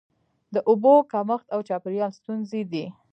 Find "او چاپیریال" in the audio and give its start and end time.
1.55-2.11